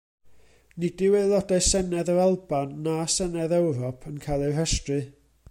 Nid 0.83 1.03
yw 1.07 1.17
Aelodau 1.19 1.61
Senedd 1.65 2.09
yr 2.15 2.23
Alban 2.23 2.75
na 2.87 2.97
Senedd 3.17 3.55
Ewrop 3.59 4.09
yn 4.15 4.19
cael 4.27 4.47
eu 4.49 4.53
rhestru. 4.57 4.99